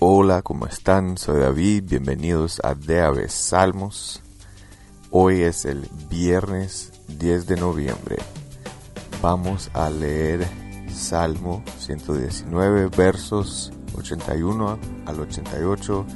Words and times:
Hola, 0.00 0.42
¿cómo 0.42 0.66
están? 0.66 1.18
Soy 1.18 1.40
David, 1.40 1.82
bienvenidos 1.88 2.60
a 2.62 2.76
De 2.76 3.28
Salmos. 3.28 4.22
Hoy 5.10 5.42
es 5.42 5.64
el 5.64 5.88
viernes 6.08 6.92
10 7.18 7.48
de 7.48 7.56
noviembre. 7.56 8.18
Vamos 9.20 9.72
a 9.74 9.90
leer 9.90 10.46
Salmo 10.94 11.64
119, 11.80 12.90
versos 12.96 13.72
81 13.96 14.78
al 15.04 15.18
88 15.18 16.06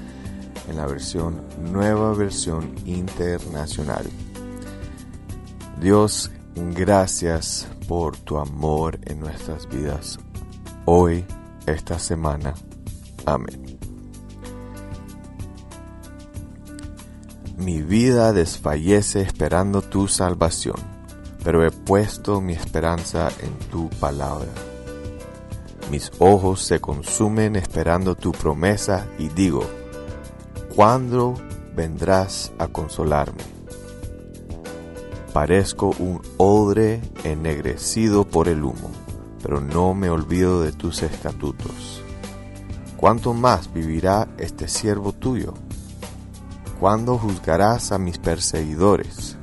en 0.68 0.76
la 0.76 0.86
versión 0.86 1.42
nueva 1.72 2.14
versión 2.14 2.76
internacional. 2.84 4.08
Dios, 5.80 6.30
gracias 6.54 7.66
por 7.88 8.16
tu 8.16 8.38
amor 8.38 9.00
en 9.06 9.18
nuestras 9.18 9.68
vidas 9.68 10.20
hoy, 10.84 11.24
esta 11.66 11.98
semana. 11.98 12.54
Amén. 13.26 13.78
Mi 17.56 17.80
vida 17.80 18.32
desfallece 18.32 19.20
esperando 19.20 19.82
tu 19.82 20.08
salvación, 20.08 20.74
pero 21.44 21.64
he 21.64 21.70
puesto 21.70 22.40
mi 22.40 22.54
esperanza 22.54 23.28
en 23.40 23.56
tu 23.70 23.88
palabra. 24.00 24.48
Mis 25.90 26.10
ojos 26.18 26.62
se 26.62 26.80
consumen 26.80 27.54
esperando 27.54 28.16
tu 28.16 28.32
promesa 28.32 29.06
y 29.18 29.28
digo, 29.28 29.62
¿cuándo 30.74 31.34
vendrás 31.76 32.50
a 32.58 32.66
consolarme? 32.66 33.44
Parezco 35.32 35.94
un 35.98 36.20
odre 36.38 37.00
ennegrecido 37.22 38.26
por 38.26 38.48
el 38.48 38.64
humo, 38.64 38.90
pero 39.40 39.60
no 39.60 39.94
me 39.94 40.10
olvido 40.10 40.62
de 40.62 40.72
tus 40.72 41.02
estatutos. 41.02 42.01
¿Cuánto 43.02 43.34
más 43.34 43.74
vivirá 43.74 44.28
este 44.38 44.68
siervo 44.68 45.12
tuyo? 45.12 45.54
¿Cuándo 46.78 47.18
juzgarás 47.18 47.90
a 47.90 47.98
mis 47.98 48.18
perseguidores? 48.18 49.36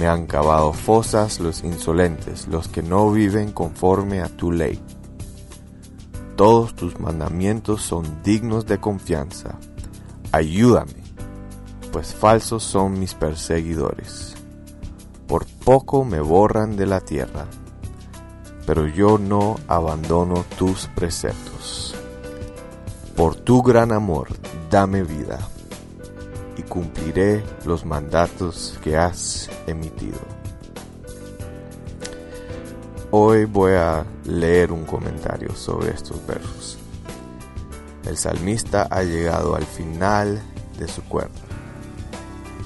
Me 0.00 0.08
han 0.08 0.26
cavado 0.26 0.72
fosas 0.72 1.38
los 1.38 1.62
insolentes, 1.62 2.48
los 2.48 2.68
que 2.68 2.82
no 2.82 3.12
viven 3.12 3.52
conforme 3.52 4.22
a 4.22 4.28
tu 4.28 4.52
ley. 4.52 4.80
Todos 6.36 6.74
tus 6.74 6.98
mandamientos 6.98 7.82
son 7.82 8.22
dignos 8.22 8.64
de 8.64 8.78
confianza. 8.78 9.58
Ayúdame, 10.32 11.04
pues 11.92 12.14
falsos 12.14 12.62
son 12.62 12.98
mis 12.98 13.12
perseguidores 13.12 14.30
por 15.30 15.46
poco 15.46 16.04
me 16.04 16.18
borran 16.18 16.76
de 16.76 16.86
la 16.86 16.98
tierra, 16.98 17.46
pero 18.66 18.88
yo 18.88 19.16
no 19.16 19.60
abandono 19.68 20.44
tus 20.58 20.88
preceptos. 20.88 21.89
Por 23.20 23.36
tu 23.36 23.60
gran 23.60 23.92
amor, 23.92 24.28
dame 24.70 25.02
vida, 25.02 25.38
y 26.56 26.62
cumpliré 26.62 27.44
los 27.66 27.84
mandatos 27.84 28.78
que 28.82 28.96
has 28.96 29.50
emitido. 29.66 30.18
Hoy 33.10 33.44
voy 33.44 33.72
a 33.72 34.06
leer 34.24 34.72
un 34.72 34.86
comentario 34.86 35.54
sobre 35.54 35.90
estos 35.90 36.26
versos. 36.26 36.78
El 38.06 38.16
salmista 38.16 38.88
ha 38.90 39.02
llegado 39.02 39.54
al 39.54 39.64
final 39.64 40.40
de 40.78 40.88
su 40.88 41.02
cuerda. 41.02 41.42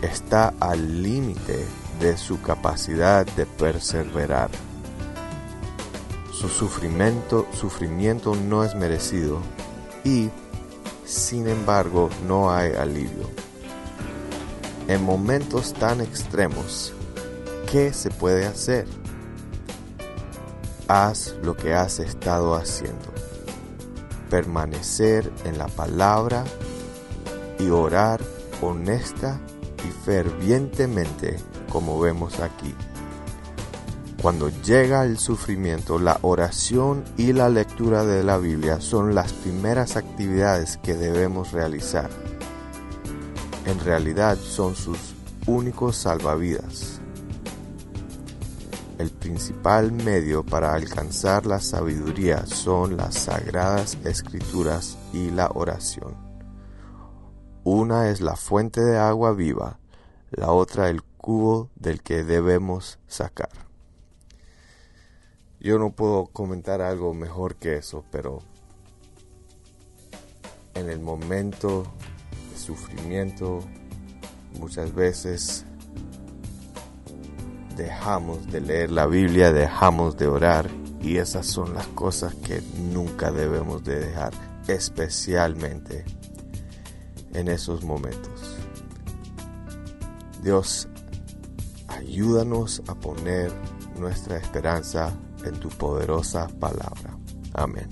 Está 0.02 0.55
al 0.61 1.02
límite 1.02 1.66
de 1.98 2.16
su 2.16 2.41
capacidad 2.41 3.27
de 3.27 3.44
perseverar. 3.44 4.50
Su 6.33 6.48
sufrimiento, 6.48 7.44
sufrimiento 7.52 8.36
no 8.36 8.62
es 8.62 8.77
merecido 8.77 9.41
y, 10.05 10.30
sin 11.05 11.48
embargo, 11.48 12.08
no 12.27 12.50
hay 12.50 12.72
alivio. 12.72 13.28
En 14.88 15.02
momentos 15.02 15.72
tan 15.74 16.00
extremos, 16.00 16.92
¿qué 17.70 17.92
se 17.92 18.11
puede 18.11 18.46
hacer? 18.46 18.86
Haz 20.89 21.34
lo 21.42 21.56
que 21.56 21.74
has 21.74 21.98
estado 22.01 22.55
haciendo. 22.55 23.12
Permanecer 24.30 25.33
en 25.45 25.58
la 25.58 25.68
palabra 25.68 26.45
y 27.58 27.68
orar 27.68 28.20
honesta 28.61 29.40
y 29.86 29.90
fervientemente 30.05 31.36
como 31.70 31.98
vemos 31.98 32.40
aquí. 32.40 32.74
Cuando 34.24 34.48
llega 34.48 35.05
el 35.05 35.18
sufrimiento, 35.18 35.98
la 35.98 36.18
oración 36.23 37.05
y 37.18 37.35
la 37.35 37.51
lectura 37.51 38.07
de 38.07 38.24
la 38.24 38.39
Biblia 38.39 38.80
son 38.80 39.14
las 39.14 39.35
primeras 39.35 39.96
actividades 39.96 40.79
que 40.79 40.95
debemos 40.95 41.52
realizar. 41.52 42.08
En 43.67 43.79
realidad 43.80 44.39
son 44.39 44.77
sus 44.77 44.96
únicos 45.46 45.98
salvavidas. 45.98 47.02
El 48.96 49.11
principal 49.11 49.92
medio 49.92 50.42
para 50.42 50.73
alcanzar 50.73 51.45
la 51.45 51.61
sabiduría 51.61 52.46
son 52.46 52.96
las 52.96 53.17
sagradas 53.17 53.98
escrituras 54.05 54.96
y 55.13 55.33
la 55.33 55.51
oración. 55.52 56.17
Una 57.63 58.08
es 58.08 58.23
la 58.23 58.36
fuente 58.36 58.80
de 58.80 58.96
agua 58.96 59.34
viva, 59.34 59.80
la 60.30 60.51
otra 60.51 60.89
el 60.89 61.02
cubo 61.02 61.68
del 61.77 62.01
que 62.01 62.24
debemos 62.24 62.98
sacar. 63.07 63.73
Yo 65.64 65.79
no 65.79 65.92
puedo 65.92 66.27
comentar 66.27 66.83
algo 66.83 67.14
mejor 67.14 67.57
que 67.57 67.79
eso, 67.79 68.05
pero 68.11 68.41
en 70.75 70.91
el 70.91 71.01
momento 71.01 71.85
de 72.52 72.58
sufrimiento 72.58 73.61
muchas 74.61 74.95
veces 74.95 75.64
dejamos 77.79 78.47
de 78.52 78.61
leer 78.61 78.91
la 78.91 79.07
Biblia, 79.07 79.55
dejamos 79.55 80.19
de 80.19 80.27
orar 80.27 80.69
y 81.01 81.17
esas 81.17 81.47
son 81.47 81.73
las 81.73 81.86
cosas 81.86 82.35
que 82.35 82.61
nunca 82.92 83.33
debemos 83.33 83.83
de 83.85 84.01
dejar, 84.01 84.35
especialmente 84.69 86.05
en 87.33 87.48
esos 87.48 87.85
momentos. 87.85 88.58
Dios 90.42 90.89
Ayúdanos 91.89 92.83
a 92.86 92.95
poner 92.95 93.51
nuestra 93.98 94.36
esperanza 94.36 95.13
en 95.44 95.58
tu 95.60 95.68
poderosa 95.68 96.48
palabra. 96.60 97.16
Amén. 97.52 97.88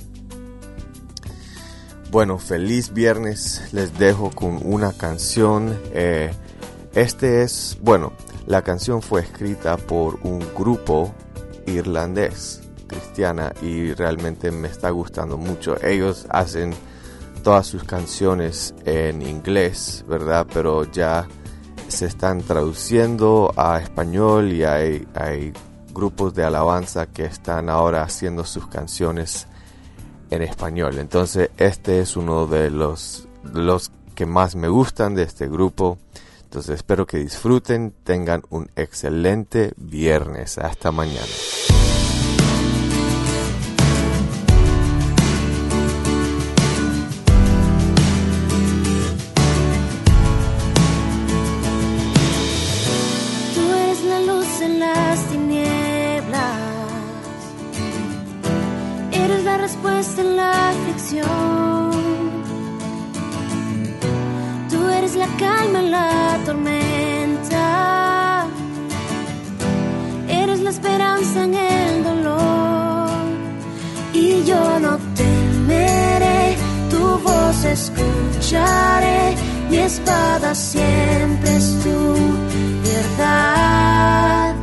Bueno, 2.10 2.38
feliz 2.38 2.92
viernes. 2.92 3.62
Les 3.72 3.98
dejo 3.98 4.30
con 4.30 4.60
una 4.64 4.92
canción. 4.92 5.78
Eh, 5.92 6.30
este 6.94 7.42
es, 7.42 7.78
bueno, 7.80 8.12
la 8.46 8.62
canción 8.62 9.00
fue 9.00 9.22
escrita 9.22 9.76
por 9.76 10.18
un 10.22 10.40
grupo 10.54 11.14
irlandés 11.66 12.60
cristiana 12.86 13.54
y 13.62 13.94
realmente 13.94 14.50
me 14.50 14.68
está 14.68 14.90
gustando 14.90 15.38
mucho. 15.38 15.82
Ellos 15.82 16.26
hacen 16.28 16.74
todas 17.42 17.66
sus 17.66 17.84
canciones 17.84 18.74
en 18.84 19.22
inglés, 19.22 20.04
¿verdad? 20.06 20.46
Pero 20.52 20.84
ya 20.90 21.26
se 21.88 22.06
están 22.06 22.40
traduciendo 22.42 23.52
a 23.56 23.78
español 23.78 24.52
y 24.52 24.64
hay, 24.64 25.06
grupos 25.92 26.34
de 26.34 26.44
alabanza 26.44 27.06
que 27.06 27.24
están 27.24 27.68
ahora 27.68 28.02
haciendo 28.02 28.44
sus 28.44 28.66
canciones 28.66 29.46
en 30.30 30.42
español. 30.42 30.98
Entonces 30.98 31.50
este 31.58 32.00
es 32.00 32.16
uno 32.16 32.46
de 32.46 32.70
los, 32.70 33.28
los 33.52 33.92
que 34.14 34.26
más 34.26 34.56
me 34.56 34.68
gustan 34.68 35.14
de 35.14 35.22
este 35.22 35.48
grupo. 35.48 35.98
Entonces 36.44 36.76
espero 36.76 37.06
que 37.06 37.18
disfruten, 37.18 37.94
tengan 38.04 38.42
un 38.50 38.70
excelente 38.76 39.72
viernes. 39.76 40.58
Hasta 40.58 40.92
mañana. 40.92 41.26
Tú 64.70 64.88
eres 64.88 65.14
la 65.14 65.26
calma 65.36 65.80
en 65.80 65.90
la 65.90 66.38
tormenta. 66.46 68.46
Eres 70.26 70.60
la 70.60 70.70
esperanza 70.70 71.44
en 71.44 71.54
el 71.54 72.04
dolor. 72.04 73.10
Y 74.14 74.42
yo 74.44 74.80
no 74.80 74.98
temeré, 75.14 76.56
tu 76.90 77.18
voz 77.18 77.64
escucharé. 77.64 79.34
Mi 79.68 79.78
espada 79.78 80.54
siempre 80.54 81.56
es 81.56 81.78
tu 81.82 82.14
verdad. 82.88 84.54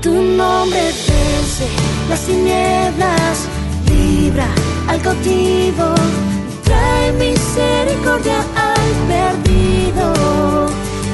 Tu 0.00 0.10
nombre 0.10 0.80
vence 1.06 1.68
las 2.08 2.20
tinieblas 2.26 3.48
al 4.88 5.00
cautivo, 5.02 5.94
trae 6.64 7.12
mi 7.12 7.30
misericordia 7.30 8.38
al 8.54 8.90
perdido. 9.08 10.66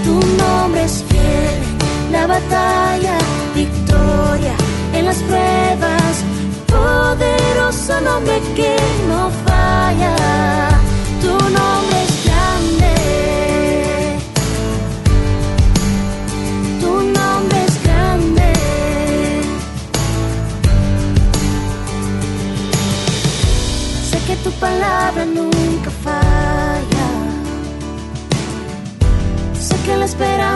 Tu 0.04 0.14
nombre 0.36 0.84
es 0.84 1.04
fiel, 1.08 1.60
la 2.10 2.26
batalla, 2.26 3.16
victoria 3.54 4.54
en 4.94 5.06
las 5.06 5.16
pruebas. 5.16 6.24
Poderoso 6.66 8.00
nombre 8.00 8.40
que 8.56 8.76
no 9.08 9.30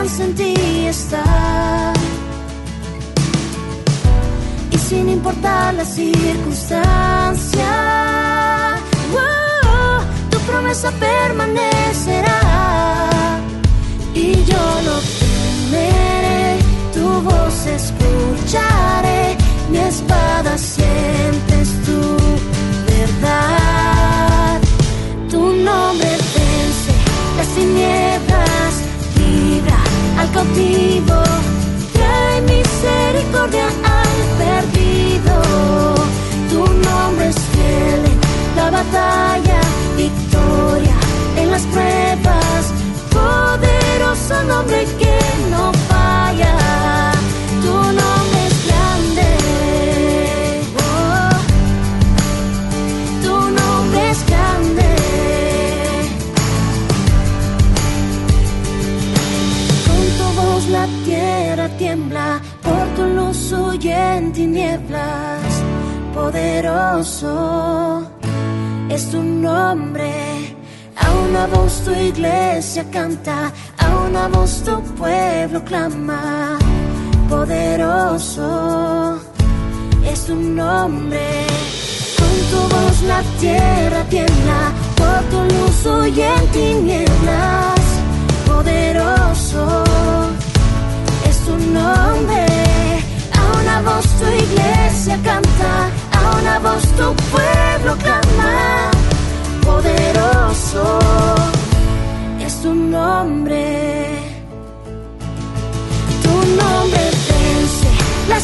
esperanza 0.07 0.23
en 0.23 0.35
ti 0.35 0.53
está. 0.87 1.93
Y 4.71 4.77
sin 4.77 5.09
importar 5.09 5.73
la 5.73 5.83
circunstancia, 5.85 6.79
wow, 9.11 10.01
tu 10.31 10.37
promesa 10.39 10.91
permanecerá. 10.91 12.96
Cautivo, 30.37 31.23
trae 31.93 32.41
misericordia 32.41 33.67
al 33.97 34.17
perdido. 34.43 35.35
Tu 36.51 36.59
nombre 36.59 37.29
es 37.29 37.39
fiel 37.53 38.01
en 38.11 38.19
la 38.55 38.69
batalla, 38.69 39.61
victoria 39.95 40.95
en 41.37 41.51
las 41.51 41.63
pruebas, 41.73 42.61
poderoso 43.09 44.43
nombre 44.43 44.85
que 44.99 45.06
la 60.77 60.85
tierra 61.05 61.67
tiembla, 61.77 62.29
por 62.61 62.85
tu 62.95 63.03
luz 63.17 63.51
huye 63.51 63.95
en 64.17 64.31
tinieblas. 64.31 65.51
Poderoso 66.13 67.31
es 68.89 69.09
tu 69.11 69.21
nombre. 69.23 70.13
A 71.03 71.05
una 71.25 71.43
voz 71.47 71.73
tu 71.85 71.91
iglesia 71.91 72.83
canta, 72.91 73.37
a 73.83 73.87
una 74.07 74.27
voz 74.27 74.51
tu 74.65 74.75
pueblo 74.99 75.59
clama. 75.69 76.57
Poderoso 77.29 78.49
es 80.11 80.19
tu 80.27 80.35
nombre. 80.35 81.27
Con 82.19 82.33
tu 82.51 82.59
voz 82.75 82.95
la 83.11 83.21
tierra 83.41 84.01
tiembla, 84.13 84.61
por 84.99 85.19
tu 85.31 85.39
luz 85.53 85.77
huye 85.85 86.27
en 86.39 86.45
tinieblas. 86.57 87.76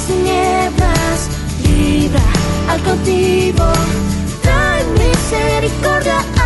las 0.03 0.17
nieblas, 0.17 1.29
libra 1.63 2.21
al 2.69 2.81
cautivo, 2.81 3.65
trae 4.41 4.83
misericordia 4.97 6.19
A 6.37 6.42